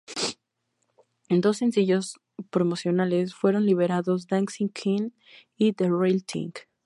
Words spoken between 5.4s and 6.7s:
y The Real Thing.